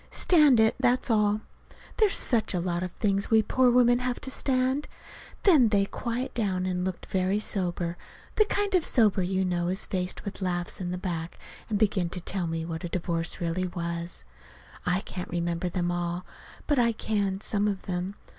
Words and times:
Stand 0.09 0.59
it, 0.59 0.73
that's 0.79 1.11
all. 1.11 1.41
There's 1.97 2.17
such 2.17 2.55
a 2.55 2.59
lot 2.59 2.81
of 2.81 2.91
things 2.93 3.29
we 3.29 3.43
poor 3.43 3.69
women 3.69 3.99
have 3.99 4.19
to 4.21 4.31
stand!) 4.31 4.87
Then 5.43 5.69
they 5.69 5.85
quieted 5.85 6.33
down 6.33 6.65
and 6.65 6.83
looked 6.83 7.05
very 7.05 7.37
sober 7.39 7.97
the 8.35 8.45
kind 8.45 8.73
of 8.73 8.83
sober 8.83 9.21
you 9.21 9.45
know 9.45 9.67
is 9.67 9.85
faced 9.85 10.25
with 10.25 10.41
laughs 10.41 10.81
in 10.81 10.89
the 10.89 10.97
back 10.97 11.37
and 11.69 11.77
began 11.77 12.09
to 12.09 12.19
tell 12.19 12.47
me 12.47 12.65
what 12.65 12.83
a 12.83 12.89
divorce 12.89 13.39
really 13.39 13.67
was. 13.67 14.23
I 14.87 15.01
can't 15.01 15.29
remember 15.29 15.69
them 15.69 15.91
all, 15.91 16.25
but 16.65 16.79
I 16.79 16.93
can 16.93 17.39
some 17.41 17.67
of 17.67 17.83
them. 17.83 18.15